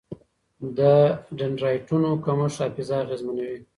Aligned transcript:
د 0.77 0.79
ډنډرایټونو 1.37 2.09
کمښت 2.25 2.57
حافظه 2.61 2.95
اغېزمنوي. 3.03 3.59